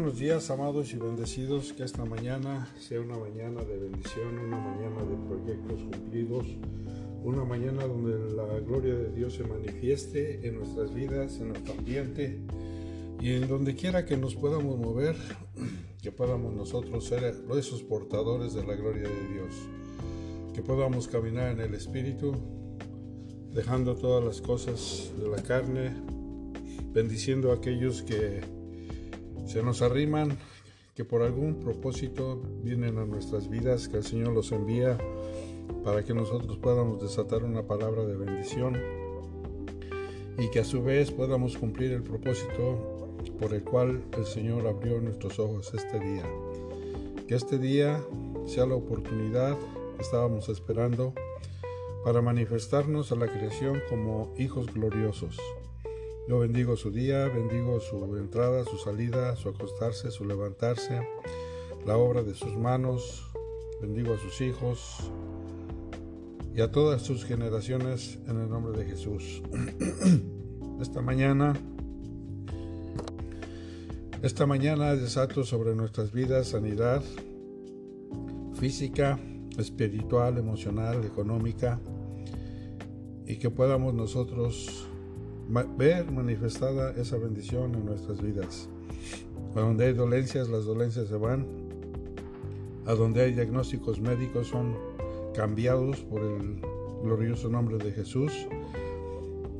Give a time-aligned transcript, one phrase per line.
[0.00, 1.74] Buenos días, amados y bendecidos.
[1.74, 6.46] Que esta mañana sea una mañana de bendición, una mañana de proyectos cumplidos,
[7.22, 12.40] una mañana donde la gloria de Dios se manifieste en nuestras vidas, en nuestro ambiente
[13.20, 15.16] y en donde quiera que nos podamos mover,
[16.02, 19.54] que podamos nosotros ser esos portadores de la gloria de Dios,
[20.54, 22.32] que podamos caminar en el Espíritu,
[23.52, 25.92] dejando todas las cosas de la carne,
[26.90, 28.59] bendiciendo a aquellos que
[29.50, 30.38] se nos arriman,
[30.94, 34.96] que por algún propósito vienen a nuestras vidas, que el Señor los envía
[35.84, 38.76] para que nosotros podamos desatar una palabra de bendición
[40.38, 43.08] y que a su vez podamos cumplir el propósito
[43.40, 46.24] por el cual el Señor abrió nuestros ojos este día.
[47.26, 48.00] Que este día
[48.46, 49.58] sea la oportunidad
[49.96, 51.12] que estábamos esperando
[52.04, 55.36] para manifestarnos a la creación como hijos gloriosos.
[56.28, 61.00] Yo bendigo su día, bendigo su entrada, su salida, su acostarse, su levantarse,
[61.86, 63.26] la obra de sus manos,
[63.80, 65.10] bendigo a sus hijos
[66.54, 69.42] y a todas sus generaciones en el nombre de Jesús.
[70.80, 71.54] Esta mañana,
[74.22, 77.02] esta mañana desato sobre nuestras vidas sanidad
[78.54, 79.18] física,
[79.58, 81.80] espiritual, emocional, económica
[83.26, 84.89] y que podamos nosotros
[85.50, 88.68] ver manifestada esa bendición en nuestras vidas.
[89.54, 91.46] A donde hay dolencias, las dolencias se van.
[92.86, 94.76] A donde hay diagnósticos médicos son
[95.34, 96.60] cambiados por el
[97.02, 98.32] glorioso nombre de Jesús.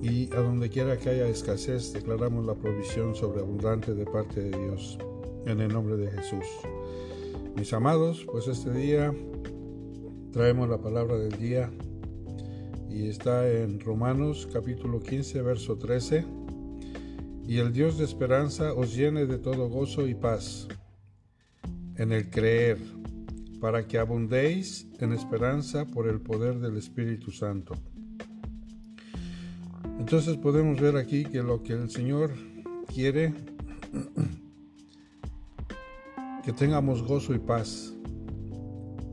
[0.00, 4.98] Y a donde quiera que haya escasez, declaramos la provisión sobreabundante de parte de Dios,
[5.44, 6.46] en el nombre de Jesús.
[7.56, 9.12] Mis amados, pues este día
[10.32, 11.70] traemos la palabra del día
[12.90, 16.24] y está en Romanos capítulo 15, verso 13.
[17.46, 20.66] Y el Dios de esperanza os llene de todo gozo y paz
[21.96, 22.78] en el creer,
[23.60, 27.74] para que abundéis en esperanza por el poder del Espíritu Santo.
[29.98, 32.32] Entonces podemos ver aquí que lo que el Señor
[32.92, 33.34] quiere,
[36.44, 37.94] que tengamos gozo y paz,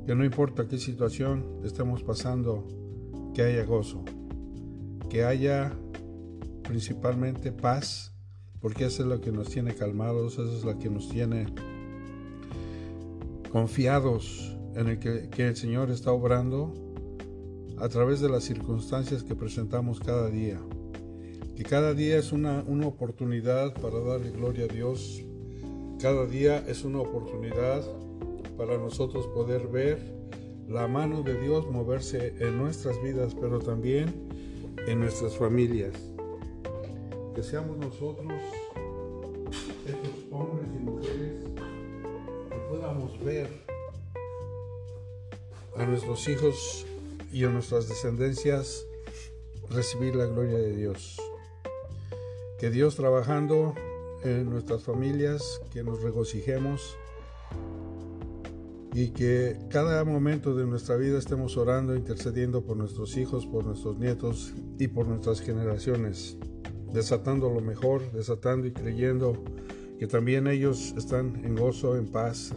[0.05, 2.86] que no importa qué situación estemos pasando,
[3.37, 4.03] que haya gozo,
[5.11, 5.71] que haya
[6.63, 8.11] principalmente paz,
[8.59, 11.45] porque eso es lo que nos tiene calmados, eso es lo que nos tiene
[13.51, 16.73] confiados en el que, el Señor está obrando
[17.77, 20.59] a través de las circunstancias que presentamos cada día.
[21.55, 25.21] Que cada día es una, una oportunidad para darle gloria a Dios.
[26.01, 27.83] Cada día es una oportunidad
[28.57, 30.16] para nosotros poder ver
[30.67, 34.13] la mano de Dios moverse en nuestras vidas, pero también
[34.87, 35.93] en nuestras familias.
[37.33, 38.33] Que seamos nosotros,
[39.85, 41.43] estos hombres y mujeres,
[42.49, 43.47] que podamos ver
[45.77, 46.85] a nuestros hijos
[47.31, 48.85] y a nuestras descendencias
[49.69, 51.17] recibir la gloria de Dios.
[52.59, 53.75] Que Dios trabajando
[54.23, 56.97] en nuestras familias, que nos regocijemos
[58.97, 63.99] y que cada momento de nuestra vida estemos orando, intercediendo por nuestros hijos, por nuestros
[63.99, 66.35] nietos y por nuestras generaciones,
[66.91, 69.37] desatando lo mejor, desatando y creyendo
[69.99, 72.55] que también ellos están en gozo, en paz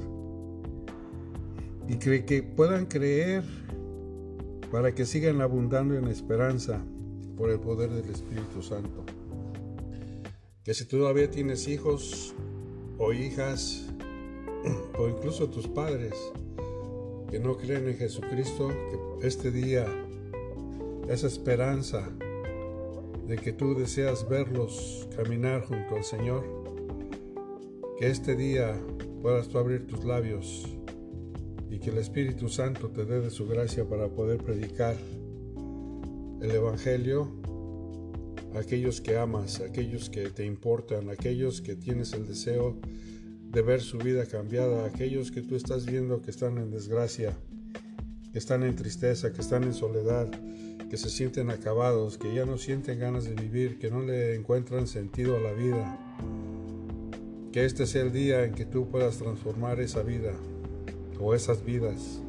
[1.87, 3.45] y que puedan creer
[4.73, 6.83] para que sigan abundando en esperanza
[7.37, 9.05] por el poder del Espíritu Santo.
[10.65, 12.35] Que si todavía tienes hijos
[12.97, 13.90] o hijas,
[14.99, 16.15] o incluso tus padres
[17.31, 18.69] que no creen en Jesucristo,
[19.21, 19.87] que este día,
[21.09, 22.09] esa esperanza
[23.27, 26.45] de que tú deseas verlos caminar junto al Señor,
[27.99, 28.77] que este día
[29.23, 30.67] puedas tú abrir tus labios
[31.71, 34.97] y que el Espíritu Santo te dé de su gracia para poder predicar
[36.41, 37.29] el Evangelio
[38.55, 42.77] a aquellos que amas, a aquellos que te importan, a aquellos que tienes el deseo
[43.51, 47.37] de ver su vida cambiada, aquellos que tú estás viendo que están en desgracia,
[48.33, 50.31] que están en tristeza, que están en soledad,
[50.89, 54.87] que se sienten acabados, que ya no sienten ganas de vivir, que no le encuentran
[54.87, 55.99] sentido a la vida.
[57.53, 60.33] Que este sea el día en que tú puedas transformar esa vida
[61.19, 62.21] o esas vidas.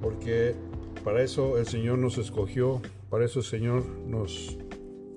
[0.00, 0.54] Porque
[1.02, 2.80] para eso el Señor nos escogió,
[3.10, 4.56] para eso el Señor nos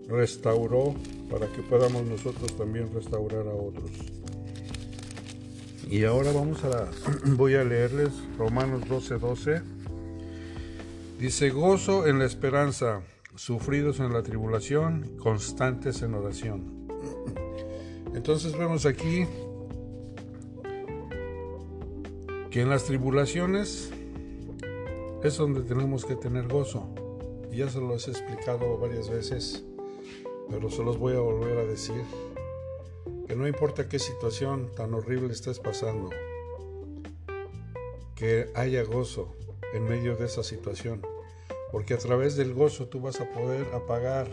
[0.09, 0.93] restauró,
[1.29, 3.91] para que podamos nosotros también restaurar a otros.
[5.89, 6.89] Y ahora vamos a,
[7.25, 9.19] voy a leerles Romanos 12:12.
[9.19, 9.61] 12.
[11.19, 13.01] Dice, gozo en la esperanza,
[13.35, 16.87] sufridos en la tribulación, constantes en oración.
[18.13, 19.25] Entonces vemos aquí
[22.51, 23.91] que en las tribulaciones
[25.23, 26.87] es donde tenemos que tener gozo.
[27.51, 29.63] Ya se lo he explicado varias veces,
[30.49, 32.03] pero se los voy a volver a decir.
[33.27, 36.09] Que no importa qué situación tan horrible estés pasando,
[38.15, 39.35] que haya gozo
[39.73, 41.01] en medio de esa situación.
[41.71, 44.27] Porque a través del gozo tú vas a poder apagar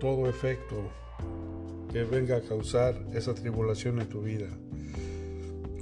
[0.00, 0.76] todo efecto
[1.92, 4.48] que venga a causar esa tribulación en tu vida.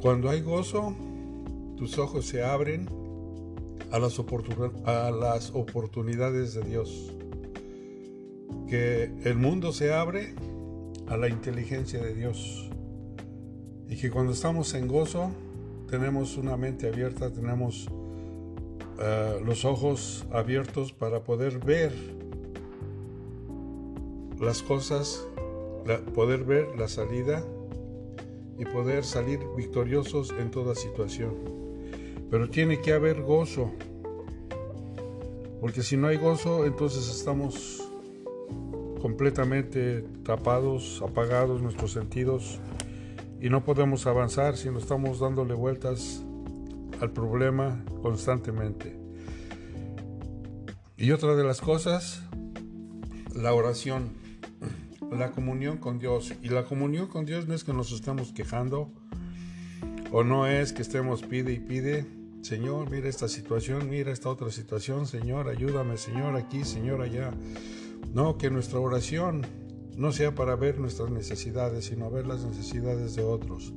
[0.00, 0.94] Cuando hay gozo,
[1.76, 2.88] tus ojos se abren
[3.90, 4.18] a las,
[4.84, 7.14] a las oportunidades de Dios.
[8.68, 10.34] Que el mundo se abre
[11.08, 12.70] a la inteligencia de Dios.
[13.88, 15.30] Y que cuando estamos en gozo,
[15.88, 21.92] tenemos una mente abierta, tenemos uh, los ojos abiertos para poder ver
[24.38, 25.26] las cosas,
[26.14, 27.42] poder ver la salida
[28.58, 31.34] y poder salir victoriosos en toda situación.
[32.30, 33.70] Pero tiene que haber gozo,
[35.60, 37.87] porque si no hay gozo, entonces estamos
[38.98, 42.60] completamente tapados, apagados nuestros sentidos
[43.40, 46.22] y no podemos avanzar si no estamos dándole vueltas
[47.00, 48.96] al problema constantemente.
[50.96, 52.24] Y otra de las cosas,
[53.34, 54.10] la oración,
[55.12, 56.34] la comunión con Dios.
[56.42, 58.90] Y la comunión con Dios no es que nos estemos quejando
[60.10, 62.06] o no es que estemos pide y pide.
[62.42, 67.32] Señor, mira esta situación, mira esta otra situación, Señor, ayúdame, Señor, aquí, Señor, allá.
[68.12, 69.42] No, que nuestra oración
[69.96, 73.72] no sea para ver nuestras necesidades, sino ver las necesidades de otros.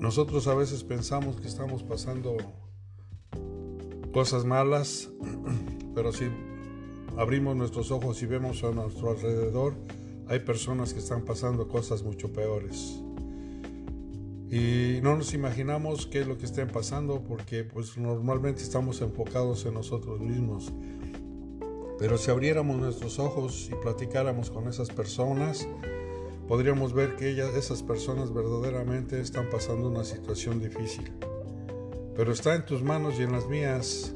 [0.00, 2.36] Nosotros a veces pensamos que estamos pasando
[4.12, 5.10] cosas malas,
[5.94, 6.26] pero si
[7.16, 9.74] abrimos nuestros ojos y vemos a nuestro alrededor,
[10.26, 13.00] hay personas que están pasando cosas mucho peores.
[14.50, 19.66] Y no nos imaginamos qué es lo que estén pasando porque pues normalmente estamos enfocados
[19.66, 20.72] en nosotros mismos.
[21.98, 25.68] Pero si abriéramos nuestros ojos y platicáramos con esas personas,
[26.48, 31.12] podríamos ver que ellas, esas personas verdaderamente están pasando una situación difícil.
[32.16, 34.14] Pero está en tus manos y en las mías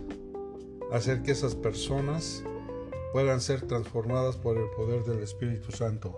[0.92, 2.42] hacer que esas personas
[3.12, 6.16] puedan ser transformadas por el poder del Espíritu Santo,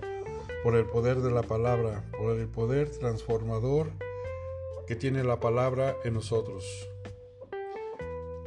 [0.62, 3.90] por el poder de la palabra, por el poder transformador
[4.86, 6.88] que tiene la palabra en nosotros.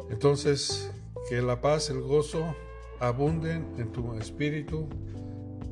[0.09, 0.91] Entonces,
[1.29, 2.53] que la paz, el gozo,
[2.99, 4.87] abunden en tu espíritu,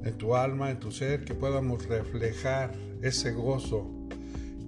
[0.04, 2.72] en tu alma, en tu ser, que podamos reflejar
[3.02, 3.90] ese gozo.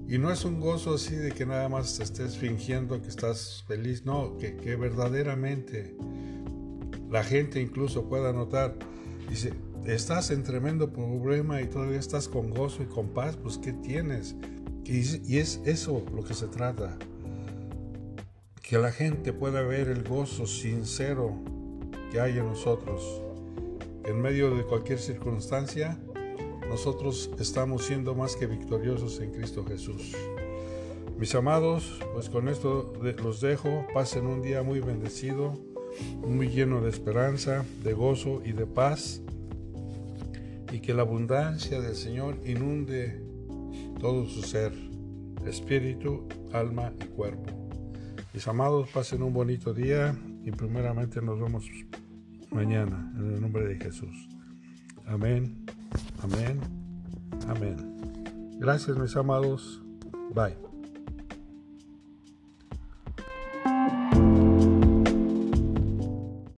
[0.08, 4.06] Y no es un gozo así de que nada más estés fingiendo que estás feliz,
[4.06, 5.96] no, que, que verdaderamente
[7.10, 8.78] la gente incluso pueda notar,
[9.30, 9.54] dice,
[9.86, 14.36] estás en tremendo problema y todavía estás con gozo y con paz, pues ¿qué tienes?
[14.86, 16.98] Y es eso lo que se trata,
[18.62, 21.42] que la gente pueda ver el gozo sincero
[22.14, 23.24] que hay en nosotros.
[24.06, 25.98] En medio de cualquier circunstancia,
[26.70, 30.16] nosotros estamos siendo más que victoriosos en Cristo Jesús.
[31.18, 32.94] Mis amados, pues con esto
[33.24, 33.88] los dejo.
[33.96, 35.56] Pasen un día muy bendecido,
[36.22, 39.22] muy lleno de esperanza, de gozo y de paz.
[40.72, 43.24] Y que la abundancia del Señor inunde
[44.00, 44.72] todo su ser,
[45.48, 47.50] espíritu, alma y cuerpo.
[48.34, 51.66] Mis amados, pasen un bonito día y primeramente nos vemos
[52.54, 54.30] mañana, en el nombre de Jesús.
[55.06, 55.66] Amén,
[56.22, 56.60] amén,
[57.48, 57.78] amén.
[58.60, 59.82] Gracias mis amados.
[60.34, 60.73] Bye.